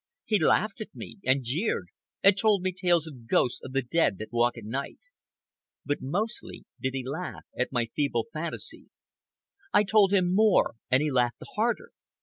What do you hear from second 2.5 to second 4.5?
me tales of ghosts and of the dead that